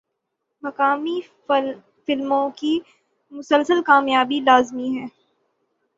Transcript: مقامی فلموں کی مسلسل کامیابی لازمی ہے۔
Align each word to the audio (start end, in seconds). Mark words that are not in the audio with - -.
مقامی 0.63 1.19
فلموں 2.07 2.49
کی 2.55 2.79
مسلسل 3.31 3.81
کامیابی 3.83 4.39
لازمی 4.39 4.97
ہے۔ 4.97 5.05